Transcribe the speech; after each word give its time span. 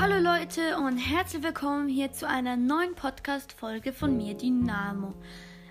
Hallo 0.00 0.16
Leute 0.16 0.78
und 0.78 0.96
herzlich 0.96 1.42
willkommen 1.42 1.86
hier 1.86 2.10
zu 2.10 2.26
einer 2.26 2.56
neuen 2.56 2.94
Podcast-Folge 2.94 3.92
von 3.92 4.16
mir, 4.16 4.32
Dynamo. 4.32 5.12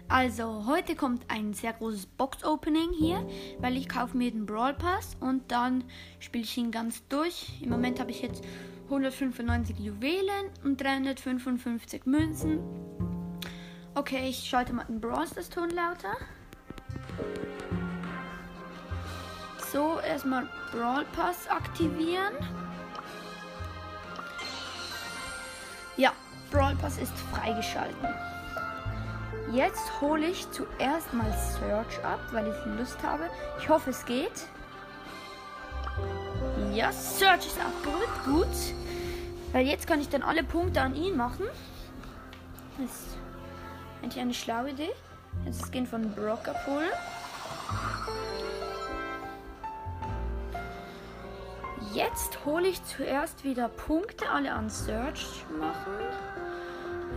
Also, 0.07 0.67
heute 0.67 0.95
kommt 0.95 1.23
ein 1.29 1.55
sehr 1.55 1.73
großes 1.73 2.05
Box-Opening 2.05 2.91
hier, 2.91 3.27
weil 3.57 3.75
ich 3.75 3.89
kaufe 3.89 4.15
mir 4.15 4.29
den 4.29 4.45
Brawl 4.45 4.75
Pass 4.75 5.17
und 5.19 5.51
dann 5.51 5.83
spiele 6.19 6.43
ich 6.43 6.55
ihn 6.59 6.69
ganz 6.69 7.07
durch. 7.07 7.59
Im 7.59 7.69
Moment 7.69 7.99
habe 7.99 8.11
ich 8.11 8.21
jetzt 8.21 8.43
195 8.83 9.79
Juwelen 9.79 10.51
und 10.63 10.79
355 10.79 12.05
Münzen. 12.05 12.59
Okay, 13.95 14.29
ich 14.29 14.47
schalte 14.47 14.73
mal 14.73 14.83
den 14.83 15.01
Brawl 15.01 15.25
Stars 15.25 15.49
Ton 15.49 15.71
lauter. 15.71 16.15
So, 19.71 19.99
erstmal 20.07 20.47
Brawl 20.71 21.05
Pass 21.15 21.47
aktivieren. 21.47 22.35
Ja, 25.99 26.13
Brawl 26.49 26.77
Pass 26.77 26.97
ist 26.97 27.11
freigeschalten. 27.33 28.07
Jetzt 29.51 29.99
hole 29.99 30.27
ich 30.27 30.49
zuerst 30.49 31.13
mal 31.13 31.29
Search 31.59 32.01
ab, 32.05 32.21
weil 32.31 32.47
ich 32.47 32.77
Lust 32.77 33.03
habe. 33.03 33.29
Ich 33.59 33.67
hoffe, 33.67 33.89
es 33.89 34.05
geht. 34.05 34.47
Ja, 36.73 36.93
Search 36.93 37.47
ist 37.47 37.59
abgeholt. 37.59 38.07
Gut. 38.23 38.47
Weil 39.51 39.67
jetzt 39.67 39.87
kann 39.87 39.99
ich 39.99 40.07
dann 40.07 40.23
alle 40.23 40.41
Punkte 40.41 40.79
an 40.79 40.95
ihn 40.95 41.17
machen. 41.17 41.43
Das 42.77 42.89
ist 42.89 43.17
eigentlich 44.01 44.21
eine 44.21 44.33
schlaue 44.33 44.69
Idee. 44.69 44.91
Jetzt 45.43 45.69
gehen 45.69 45.85
von 45.85 46.13
Brock 46.13 46.47
abholen. 46.47 46.93
Jetzt 51.93 52.45
hole 52.45 52.67
ich 52.67 52.83
zuerst 52.85 53.43
wieder 53.43 53.67
Punkte 53.67 54.29
alle 54.29 54.51
an 54.51 54.69
Search 54.69 55.43
machen. 55.59 55.93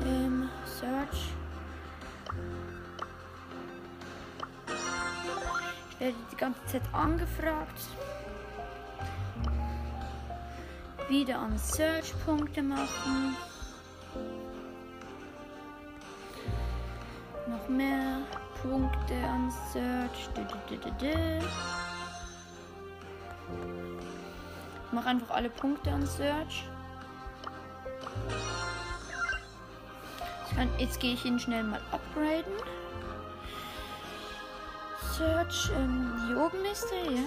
Ähm, 0.07 0.49
Search. 0.65 1.33
Ich 5.91 6.01
werde 6.01 6.17
die 6.33 6.37
ganze 6.37 6.67
Zeit 6.67 6.83
angefragt. 6.93 7.81
Wieder 11.09 11.39
an 11.39 11.59
Search 11.59 12.15
Punkte 12.25 12.63
machen. 12.63 13.37
Noch 17.47 17.69
mehr 17.69 18.21
Punkte 18.63 19.15
an 19.29 19.53
Search. 19.71 20.31
Du, 20.35 20.77
du, 20.77 20.91
du. 20.99 21.43
Mach 24.93 25.07
einfach 25.07 25.31
alle 25.31 25.49
Punkte 25.49 25.91
an 25.91 26.07
Search. 26.07 26.65
Kann, 30.55 30.69
jetzt 30.79 31.01
gehe 31.01 31.15
ich 31.15 31.25
ihn 31.25 31.39
schnell 31.39 31.65
mal 31.65 31.81
upgraden. 31.91 32.53
Search, 35.17 35.71
ähm, 35.75 36.13
hier 36.27 36.39
oben 36.39 36.65
ist 36.71 36.87
er, 36.93 37.11
ja. 37.11 37.23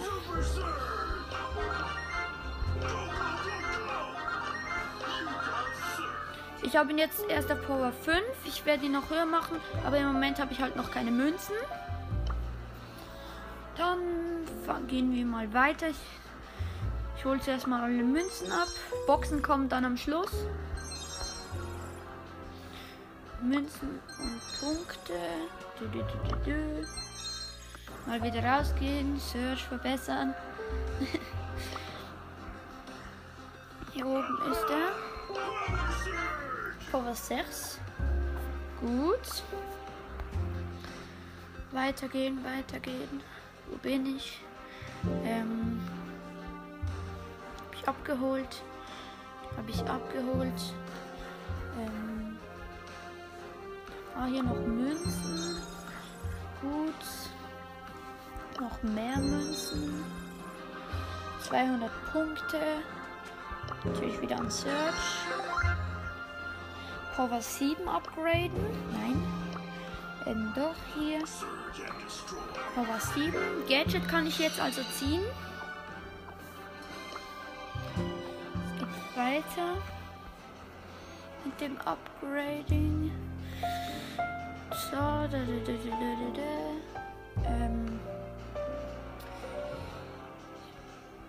Ich 6.61 6.75
habe 6.75 6.91
ihn 6.91 6.97
jetzt 6.99 7.23
erst 7.29 7.51
auf 7.51 7.65
Power 7.65 7.91
5. 7.91 8.21
Ich 8.45 8.65
werde 8.65 8.85
ihn 8.85 8.91
noch 8.91 9.09
höher 9.09 9.25
machen, 9.25 9.57
aber 9.85 9.97
im 9.97 10.07
Moment 10.07 10.39
habe 10.39 10.53
ich 10.53 10.59
halt 10.59 10.75
noch 10.75 10.91
keine 10.91 11.11
Münzen. 11.11 11.55
Dann 13.75 14.45
gehen 14.87 15.13
wir 15.13 15.25
mal 15.25 15.51
weiter. 15.53 15.87
Ich, 15.89 15.97
ich 17.25 17.31
hole 17.31 17.41
zuerst 17.41 17.65
mal 17.65 17.81
alle 17.81 18.03
Münzen 18.03 18.51
ab. 18.51 18.67
Boxen 19.07 19.41
kommen 19.41 19.67
dann 19.67 19.83
am 19.83 19.97
Schluss. 19.97 20.45
Münzen 23.41 23.99
und 24.19 24.41
Punkte. 24.59 25.13
Du, 25.79 25.87
du, 25.87 26.03
du, 26.45 26.87
mal 28.05 28.21
wieder 28.21 28.43
rausgehen. 28.43 29.19
Search 29.19 29.63
verbessern. 29.63 30.35
Hier 33.93 34.05
oben 34.05 34.37
ist 34.51 34.65
er. 34.69 34.91
Power 36.91 37.15
6. 37.15 37.79
Gut. 38.81 39.43
Weitergehen, 41.71 42.37
weitergehen. 42.45 43.23
Wo 43.67 43.77
bin 43.77 44.15
ich? 44.15 44.41
Ähm, 45.23 45.64
abgeholt. 47.87 48.63
Habe 49.57 49.69
ich 49.69 49.81
abgeholt. 49.85 50.75
Ähm, 51.79 52.37
ah, 54.15 54.25
hier 54.25 54.43
noch 54.43 54.55
Münzen. 54.55 55.61
Gut. 56.61 58.59
Noch 58.59 58.83
mehr 58.83 59.17
Münzen. 59.17 60.05
200 61.41 61.91
Punkte. 62.11 62.59
Natürlich 63.83 64.21
wieder 64.21 64.37
an 64.39 64.49
Search. 64.49 65.25
Power 67.15 67.41
7 67.41 67.87
upgraden. 67.87 68.51
Nein. 68.93 69.23
Ähm, 70.25 70.51
doch 70.55 70.75
hier. 70.95 71.19
Power 72.73 72.99
7. 73.13 73.33
Gadget 73.69 74.07
kann 74.09 74.27
ich 74.27 74.39
jetzt 74.39 74.59
also 74.59 74.81
ziehen. 74.97 75.21
Weiter. 79.25 79.77
Mit 81.43 81.59
dem 81.61 81.77
Upgrading. 81.85 83.11
So, 84.71 84.95
da, 84.95 85.27
da, 85.27 85.37
da, 85.37 85.73
da, 85.83 85.95
da, 86.21 86.41
da. 86.41 87.49
Ähm, 87.49 87.99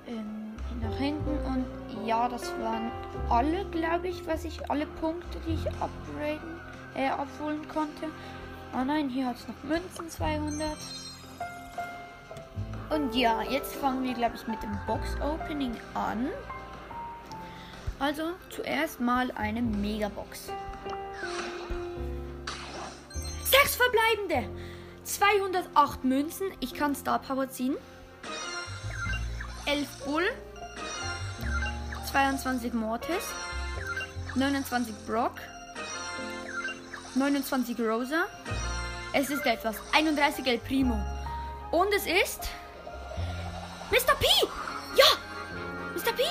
ähm, 0.07 0.55
nach 0.81 0.97
hinten 0.97 1.39
und 1.47 1.67
ja, 2.07 2.29
das 2.29 2.43
waren 2.61 2.91
alle, 3.31 3.65
glaube 3.67 4.09
ich, 4.09 4.27
was 4.27 4.45
ich, 4.45 4.71
alle 4.71 4.87
Punkte, 4.87 5.39
die 5.47 5.55
ich 5.55 5.67
upgraden, 5.81 6.61
äh, 6.95 7.09
abholen 7.09 7.67
konnte. 7.69 8.07
Oh 8.75 8.85
nein, 8.85 9.09
hier 9.09 9.27
hat 9.27 9.37
es 9.37 9.49
noch 9.49 9.63
Münzen 9.63 10.09
200. 10.09 10.77
Und 12.91 13.15
ja, 13.15 13.43
jetzt 13.43 13.75
fangen 13.77 14.05
wir, 14.05 14.15
glaube 14.15 14.37
ich, 14.37 14.47
mit 14.47 14.63
dem 14.63 14.79
Box-Opening 14.87 15.77
an. 15.95 16.29
Also 17.99 18.35
zuerst 18.51 19.01
mal 19.01 19.31
eine 19.33 19.63
Megabox. 19.63 20.51
Sechs 23.45 23.77
verbleibende. 23.77 24.49
208 25.05 26.05
Münzen. 26.05 26.49
Ich 26.61 26.75
kann 26.75 26.95
Star 26.95 27.21
Power 27.21 27.49
ziehen. 27.49 27.77
11 29.67 29.89
Bull. 30.05 30.25
22 32.11 32.75
Mortis. 32.75 33.25
29 34.35 34.95
Brock. 35.07 35.37
29 37.15 37.81
Rosa. 37.81 38.27
Es 39.15 39.31
ist 39.31 39.47
etwas. 39.47 39.77
31 39.95 40.47
El 40.47 40.59
Primo. 40.59 41.01
Und 41.71 41.89
es 41.95 42.07
ist. 42.07 42.51
Mr. 43.91 44.15
P! 44.19 44.27
Ja! 44.97 45.07
Mr. 45.95 46.13
P! 46.13 46.23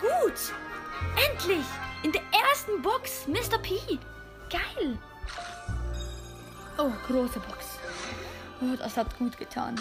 Gut! 0.00 0.52
Endlich! 1.28 1.66
In 2.02 2.12
der 2.12 2.22
ersten 2.32 2.80
Box 2.82 3.26
Mr. 3.26 3.58
P! 3.58 3.74
Geil! 4.48 4.98
Oh, 6.78 6.90
große 7.06 7.40
Box. 7.40 7.78
Oh, 8.62 8.76
das 8.78 8.96
hat 8.96 9.18
gut 9.18 9.36
getan. 9.36 9.80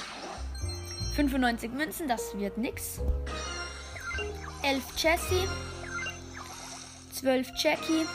95 1.15 1.71
Münzen, 1.71 2.07
das 2.07 2.37
wird 2.37 2.57
nix. 2.57 2.99
11 4.63 4.83
Jessie. 4.97 5.47
12 7.13 7.47
Jackie. 7.57 8.05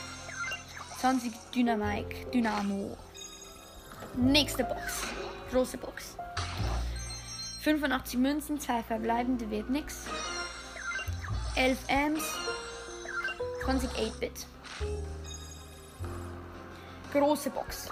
20 1.01 1.33
Dynamike, 1.55 2.27
Dynamo. 2.31 2.97
Nächste 4.17 4.65
Box. 4.65 5.03
Große 5.51 5.79
Box. 5.79 6.17
85 7.63 8.19
Münzen, 8.19 8.61
2 8.61 8.83
verbleibende 8.83 9.51
wird 9.51 9.71
nix. 9.71 10.05
11 11.57 11.79
Ams. 11.89 12.23
20 13.65 13.91
8-Bit. 13.91 14.47
Große 17.13 17.49
Box. 17.49 17.89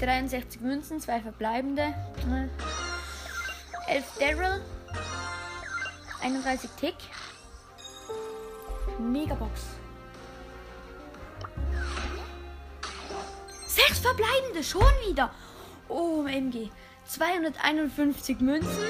63 0.00 0.60
Münzen, 0.60 1.00
2 1.00 1.20
verbleibende. 1.20 1.94
11 3.86 4.04
Daryl. 4.18 4.60
31 6.20 6.70
Tick. 6.80 6.96
Megabox. 8.98 9.62
6 13.68 13.98
verbleibende, 14.00 14.64
schon 14.64 14.82
wieder. 15.06 15.30
Oh, 15.88 16.24
MG. 16.26 16.70
251 17.06 18.40
Münzen. 18.40 18.84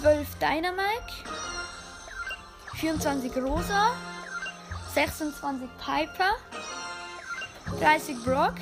12 0.00 0.34
Dynamite. 0.38 1.47
24 2.78 3.36
Rosa, 3.38 3.90
26 4.94 5.68
Piper, 5.78 6.36
30 7.80 8.22
Brock, 8.22 8.54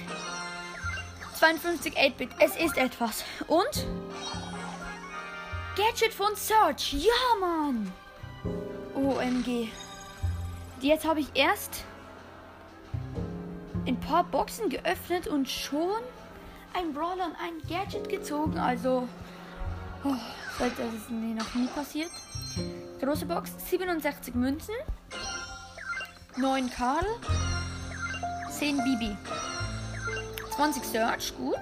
52 1.34 1.94
8-Bit. 1.98 2.30
Es 2.40 2.56
ist 2.56 2.78
etwas. 2.78 3.24
Und 3.46 3.86
Gadget 5.76 6.14
von 6.14 6.34
Search. 6.34 6.94
Ja, 6.94 7.12
Mann. 7.38 7.92
OMG. 8.94 9.68
Jetzt 10.80 11.04
habe 11.06 11.20
ich 11.20 11.28
erst 11.34 11.84
ein 13.86 14.00
paar 14.00 14.24
Boxen 14.24 14.70
geöffnet 14.70 15.26
und 15.26 15.46
schon 15.46 16.00
ein 16.72 16.94
Brawler 16.94 17.26
und 17.26 17.36
ein 17.36 17.60
Gadget 17.68 18.08
gezogen. 18.08 18.56
Also, 18.58 19.06
oh, 20.04 20.14
das 20.58 21.10
mir 21.10 21.34
noch 21.34 21.54
nie 21.54 21.66
passiert. 21.66 22.10
Große 23.00 23.26
Box, 23.26 23.52
67 23.68 24.34
Münzen, 24.34 24.74
9 26.36 26.70
Karl, 26.70 27.06
10 28.50 28.78
Bibi, 28.78 29.16
20 30.56 30.82
Search, 30.84 31.36
gut. 31.36 31.60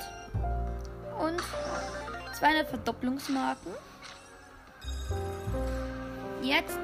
Und 1.18 1.42
200 2.38 2.68
Verdopplungsmarken. 2.68 3.72
Jetzt 6.42 6.78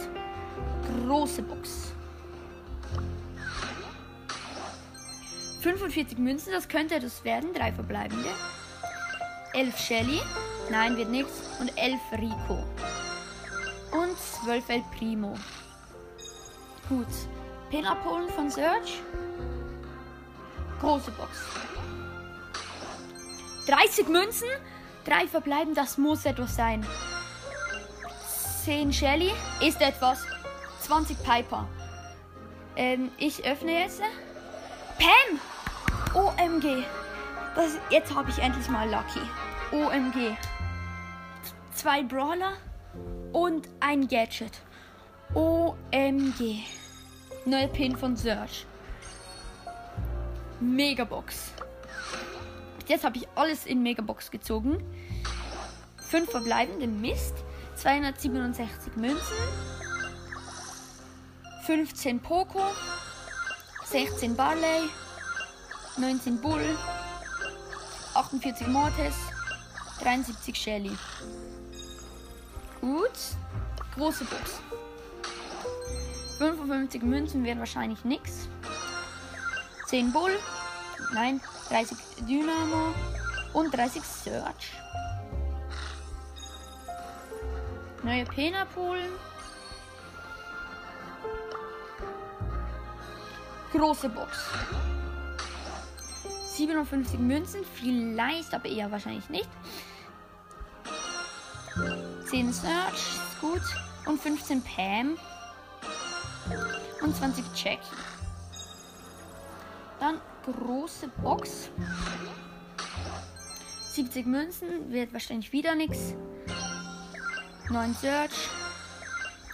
große 1.04 1.42
Box. 1.42 1.92
45 5.60 6.18
Münzen, 6.18 6.52
das 6.52 6.68
könnte 6.68 6.98
das 6.98 7.22
werden. 7.24 7.52
Drei 7.54 7.72
verbleibende. 7.72 8.28
11 9.52 9.78
Shelly. 9.78 10.20
Nein, 10.70 10.96
wird 10.96 11.10
nichts. 11.10 11.42
Und 11.60 11.76
11 11.76 12.00
Rico. 12.12 12.64
Und 14.40 14.46
12 14.46 14.68
El 14.68 14.84
Primo. 14.96 15.34
Gut. 16.88 17.06
Pin 17.70 17.86
abholen 17.86 18.28
von 18.30 18.50
Search. 18.50 19.00
Große 20.80 21.10
Box. 21.12 21.30
30 23.66 24.08
Münzen. 24.08 24.48
Drei 25.04 25.26
verbleiben, 25.26 25.74
das 25.74 25.98
muss 25.98 26.24
etwas 26.24 26.56
sein. 26.56 26.86
10 28.64 28.92
Shelly 28.92 29.32
ist 29.60 29.80
etwas. 29.80 30.24
20 30.82 31.22
Piper. 31.22 31.68
Ähm, 32.76 33.10
ich 33.18 33.44
öffne 33.44 33.72
jetzt. 33.80 34.00
Pam! 34.98 35.40
OMG. 36.14 36.84
Das, 37.54 37.78
jetzt 37.90 38.14
habe 38.14 38.30
ich 38.30 38.38
endlich 38.38 38.68
mal 38.68 38.88
Lucky. 38.88 39.20
OMG. 39.72 40.36
Zwei 41.74 42.02
Brawler 42.02 42.52
und 43.32 43.68
ein 43.80 44.08
Gadget. 44.08 44.60
OMG. 45.34 46.62
Neuer 47.44 47.68
Pin 47.68 47.96
von 47.96 48.16
Search. 48.16 48.66
Megabox. 50.60 51.52
Jetzt 52.86 53.04
habe 53.04 53.18
ich 53.18 53.28
alles 53.36 53.66
in 53.66 53.82
Megabox 53.82 54.30
gezogen. 54.30 54.82
Fünf 55.96 56.30
verbleibende 56.30 56.86
Mist. 56.86 57.34
267 57.76 58.96
Münzen. 58.96 59.36
15 61.64 62.20
Poco. 62.20 62.60
16 63.84 64.34
Barley. 64.34 64.88
19 65.96 66.40
Bull. 66.40 66.76
48 68.14 68.66
Mortis. 68.66 69.14
73 70.02 70.56
Shelly. 70.56 70.96
Gut. 72.80 73.10
Große 73.94 74.24
Box. 74.24 74.60
55 76.38 77.02
Münzen 77.02 77.44
wären 77.44 77.58
wahrscheinlich 77.58 78.04
nichts. 78.04 78.48
10 79.86 80.12
Bull. 80.12 80.32
Nein, 81.12 81.40
30 81.68 81.98
Dynamo. 82.26 82.94
Und 83.52 83.74
30 83.74 84.02
Search. 84.02 84.72
Neue 88.02 88.24
Pena 88.24 88.64
Polen. 88.64 89.10
Große 93.72 94.08
Box. 94.08 94.38
57 96.56 97.18
Münzen, 97.18 97.60
vielleicht, 97.74 98.54
aber 98.54 98.66
eher 98.66 98.90
wahrscheinlich 98.90 99.28
nicht. 99.28 99.48
10 102.30 102.52
Search, 102.52 102.94
ist 102.94 103.40
gut. 103.40 103.60
Und 104.06 104.20
15 104.20 104.62
Pam. 104.62 105.18
Und 107.02 107.16
20 107.16 107.44
Jackie. 107.56 107.80
Dann 109.98 110.20
große 110.44 111.08
Box. 111.08 111.70
70 113.94 114.26
Münzen, 114.26 114.92
wird 114.92 115.12
wahrscheinlich 115.12 115.52
wieder 115.52 115.74
nichts. 115.74 116.14
9 117.68 117.94
Search. 117.94 118.48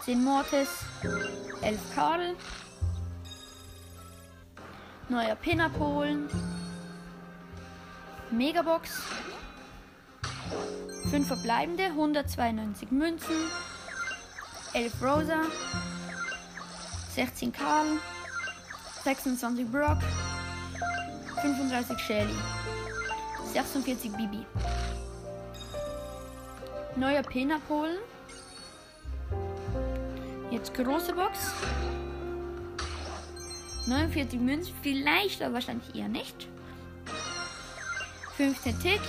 10 0.05 0.23
Mortis. 0.23 0.69
11 1.63 1.81
Karl. 1.95 2.37
Neuer 5.09 5.37
Pin 5.37 5.63
abholen. 5.63 6.29
Megabox. 8.31 9.01
5 11.11 11.27
verbleibende, 11.27 11.85
192 11.85 12.91
Münzen. 12.91 13.37
11 14.75 14.93
Rosa. 15.03 15.43
16 17.15 17.53
Karl. 17.53 17.87
26 19.05 19.71
Brock. 19.71 19.99
35 21.41 21.99
Shelly. 21.99 22.35
46 23.53 24.13
Bibi. 24.13 24.45
Neuer 26.97 27.23
Pin 27.23 27.53
abholen. 27.53 27.99
Jetzt 30.51 30.75
große 30.75 31.13
Box. 31.13 31.53
49 33.87 34.41
Münzen, 34.41 34.75
vielleicht, 34.83 35.43
aber 35.43 35.55
wahrscheinlich 35.55 35.95
eher 35.95 36.09
nicht. 36.09 36.49
15 38.37 38.81
Tick, 38.81 39.01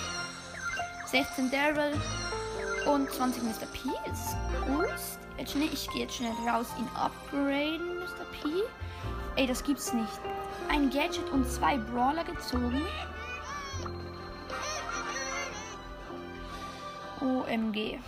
16 1.07 1.49
Daryl 1.51 1.93
und 2.85 3.09
20 3.09 3.43
Mr. 3.43 3.65
P. 3.71 3.89
Ist 4.11 4.35
gut. 4.65 4.87
Jetzt 5.37 5.51
schnell, 5.51 5.69
ich 5.71 5.89
gehe 5.91 6.01
jetzt 6.01 6.15
schnell 6.15 6.33
raus, 6.49 6.67
ihn 6.77 6.87
upgraden, 6.95 7.99
Mr. 7.99 8.25
P. 8.31 8.49
Ey, 9.35 9.47
das 9.47 9.63
gibt's 9.63 9.93
nicht. 9.93 10.19
Ein 10.69 10.89
Gadget 10.89 11.29
und 11.31 11.49
zwei 11.49 11.77
Brawler 11.77 12.23
gezogen. 12.23 12.81
OMG. 17.21 17.99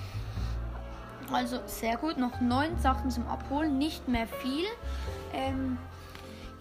Also 1.31 1.59
sehr 1.67 1.97
gut. 1.97 2.17
Noch 2.17 2.41
neun 2.41 2.77
Sachen 2.79 3.11
zum 3.11 3.27
Abholen. 3.27 3.77
Nicht 3.77 4.07
mehr 4.07 4.27
viel. 4.27 4.65
Ähm, 5.33 5.77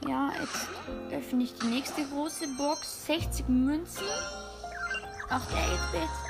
ja, 0.06 0.30
jetzt 0.40 0.68
öffne 1.10 1.44
ich 1.44 1.54
die 1.58 1.66
nächste 1.66 2.04
große 2.04 2.46
Box. 2.56 3.06
60 3.06 3.48
Münzen. 3.48 4.04
8 5.30 5.48
8-Bit. 5.48 6.27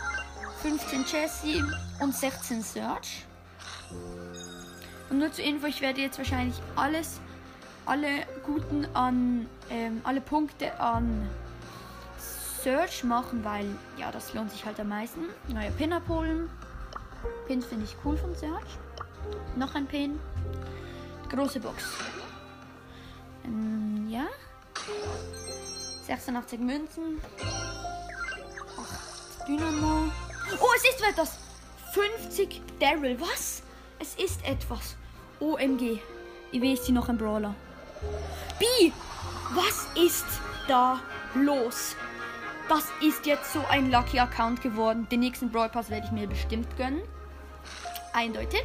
15 0.63 1.05
Jessie 1.05 1.63
und 2.01 2.15
16 2.15 2.63
Search. 2.63 3.25
Und 5.11 5.19
nur 5.19 5.33
zur 5.33 5.45
Info, 5.45 5.67
ich 5.67 5.81
werde 5.81 6.01
jetzt 6.01 6.19
wahrscheinlich 6.19 6.57
alles, 6.77 7.21
alle 7.87 8.27
guten 8.45 8.87
an, 8.95 9.47
ähm, 9.71 10.01
alle 10.05 10.21
Punkte 10.21 10.79
an 10.81 11.29
Search 12.63 13.05
machen, 13.05 13.45
weil 13.45 13.67
ja, 13.97 14.11
das 14.11 14.35
lohnt 14.35 14.51
sich 14.51 14.65
halt 14.65 14.79
am 14.81 14.89
meisten. 14.89 15.21
Neue 15.49 15.71
Pin 15.71 15.93
abholen. 15.93 16.51
Pins 17.47 17.67
finde 17.67 17.85
ich 17.85 17.97
cool 18.05 18.17
von 18.17 18.35
Search. 18.35 18.79
Noch 19.57 19.75
ein 19.75 19.87
Pin. 19.87 20.19
Große 21.31 21.61
Box. 21.61 21.85
Ähm, 23.45 24.09
ja. 24.11 24.27
86 26.07 26.59
Münzen. 26.61 27.21
8 28.77 29.49
Dynamo. 29.49 30.11
Oh, 30.61 30.69
es 30.77 30.85
ist 30.85 31.07
etwas. 31.07 31.39
50 31.93 32.63
Daryl. 32.81 33.21
Was? 33.21 33.63
Es 33.99 34.15
ist 34.15 34.45
etwas. 34.45 34.97
OMG. 35.41 36.01
Ich 36.51 36.63
weiß 36.63 36.87
sie 36.87 36.93
noch 36.93 37.09
ein 37.09 37.19
Brawler. 37.19 37.55
B! 38.59 38.93
Was 39.55 39.87
ist 39.95 40.27
da 40.67 41.01
los? 41.35 41.95
Das 42.69 42.85
ist 43.01 43.25
jetzt 43.25 43.53
so 43.53 43.65
ein 43.71 43.91
Lucky 43.91 44.19
Account 44.19 44.61
geworden. 44.63 45.07
Den 45.11 45.21
nächsten 45.21 45.51
Brawl 45.51 45.69
Pass 45.69 45.91
werde 45.91 46.07
ich 46.07 46.13
mir 46.13 46.27
bestimmt 46.27 46.77
gönnen. 46.77 47.03
Eindeutig. 48.13 48.65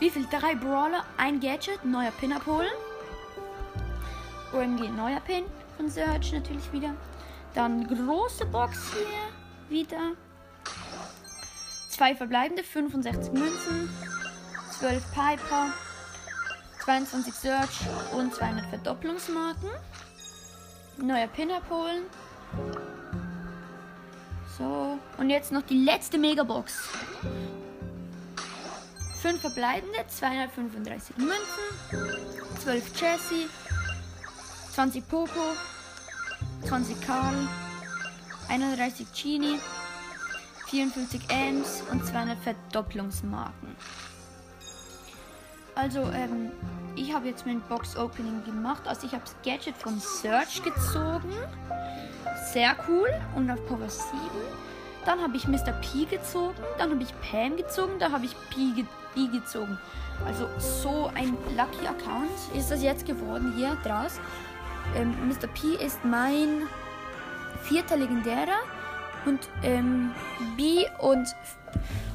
Wie 0.00 0.10
viel? 0.10 0.26
Drei 0.26 0.54
Brawler, 0.54 1.04
ein 1.16 1.40
Gadget, 1.40 1.84
neuer 1.84 2.10
Pin 2.12 2.32
abholen. 2.32 2.72
OMG, 4.52 4.88
neuer 4.90 5.20
Pin 5.20 5.44
von 5.76 5.88
Search 5.88 6.32
natürlich 6.32 6.72
wieder. 6.72 6.94
Dann 7.54 7.86
große 7.86 8.44
Box 8.46 8.92
hier 8.92 9.76
wieder. 9.76 10.12
Zwei 11.96 12.14
verbleibende, 12.14 12.62
65 12.62 13.32
Münzen, 13.32 13.88
12 14.78 15.02
Piper, 15.14 15.72
22 16.84 17.32
Search 17.32 17.80
und 18.12 18.34
200 18.34 18.66
Verdopplungsmarken. 18.66 19.70
Neuer 20.98 21.26
Pin 21.26 21.50
abholen. 21.50 22.02
So, 24.58 24.98
und 25.16 25.30
jetzt 25.30 25.52
noch 25.52 25.62
die 25.62 25.82
letzte 25.84 26.18
Megabox. 26.18 26.90
5 29.22 29.40
verbleibende, 29.40 30.06
235 30.06 31.16
Münzen, 31.16 32.20
12 32.62 33.00
Jesse, 33.00 33.48
20 34.74 35.08
Poco, 35.08 35.54
20 36.66 37.00
Karl, 37.00 37.48
31 38.50 39.06
Genie, 39.14 39.58
54 40.66 41.20
Ems 41.28 41.82
und 41.90 42.04
200 42.04 42.38
Verdopplungsmarken. 42.38 43.76
Also, 45.74 46.00
ähm, 46.12 46.50
ich 46.96 47.12
habe 47.14 47.28
jetzt 47.28 47.46
mein 47.46 47.60
Box-Opening 47.60 48.44
gemacht. 48.44 48.82
Also, 48.86 49.06
ich 49.06 49.12
habe 49.12 49.22
das 49.24 49.36
Gadget 49.44 49.76
von 49.76 50.00
Search 50.00 50.62
gezogen. 50.62 51.32
Sehr 52.52 52.74
cool. 52.88 53.08
Und 53.34 53.50
auf 53.50 53.64
Power 53.66 53.88
7. 53.88 54.16
Dann 55.04 55.20
habe 55.20 55.36
ich 55.36 55.46
Mr. 55.46 55.72
P 55.72 56.06
gezogen. 56.06 56.56
Dann 56.78 56.90
habe 56.90 57.02
ich 57.02 57.12
Pam 57.20 57.56
gezogen. 57.56 57.98
Dann 57.98 58.12
habe 58.12 58.24
ich 58.24 58.34
P 58.50 58.72
ge 58.74 58.84
B 59.14 59.28
gezogen. 59.28 59.78
Also, 60.24 60.48
so 60.58 61.10
ein 61.14 61.36
Lucky 61.56 61.86
Account 61.86 62.30
ist 62.56 62.70
das 62.70 62.82
jetzt 62.82 63.06
geworden 63.06 63.52
hier 63.56 63.76
draus. 63.84 64.18
Ähm, 64.96 65.14
Mr. 65.28 65.46
P 65.48 65.84
ist 65.84 66.04
mein 66.04 66.62
vierter 67.62 67.96
Legendärer. 67.96 68.58
Und 69.26 69.40
ähm, 69.62 70.12
B 70.56 70.84
und, 71.00 71.26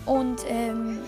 und 0.06 0.42
ähm, 0.48 1.00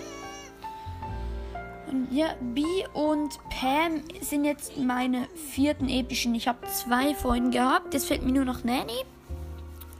ja, 2.10 2.34
B 2.40 2.62
und 2.92 3.38
Pam 3.50 4.02
sind 4.20 4.44
jetzt 4.44 4.76
meine 4.76 5.26
vierten 5.52 5.88
epischen. 5.88 6.34
Ich 6.34 6.46
habe 6.46 6.66
zwei 6.68 7.14
vorhin 7.14 7.50
gehabt. 7.50 7.94
Jetzt 7.94 8.06
fehlt 8.06 8.22
mir 8.22 8.32
nur 8.32 8.44
noch 8.44 8.64
Nanny. 8.64 9.04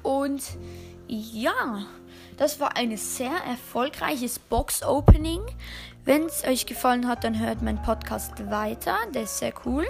Und 0.02 0.42
ja, 1.08 1.86
das 2.36 2.60
war 2.60 2.76
ein 2.76 2.96
sehr 2.96 3.32
erfolgreiches 3.48 4.38
Box-Opening. 4.38 5.40
Wenn 6.04 6.26
es 6.26 6.44
euch 6.44 6.66
gefallen 6.66 7.08
hat, 7.08 7.24
dann 7.24 7.38
hört 7.38 7.62
mein 7.62 7.80
Podcast 7.82 8.50
weiter. 8.50 8.96
Der 9.14 9.22
ist 9.22 9.38
sehr 9.38 9.54
cool. 9.64 9.86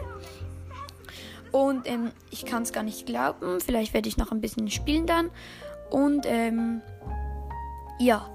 Und 1.50 1.88
ähm, 1.88 2.12
ich 2.30 2.44
kann 2.47 2.62
es 2.62 2.73
gar 2.73 2.83
nicht 2.83 3.06
glauben. 3.06 3.61
Vielleicht 3.61 3.94
werde 3.94 4.09
ich 4.09 4.16
noch 4.16 4.30
ein 4.30 4.40
bisschen 4.40 4.71
spielen 4.71 5.06
dann. 5.06 5.30
Und 5.94 6.26
ähm, 6.26 6.82
ja, 8.00 8.28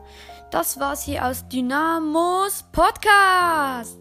das 0.50 0.80
war's 0.80 1.04
hier 1.04 1.26
aus 1.26 1.46
Dynamos 1.50 2.64
Podcast. 2.72 4.00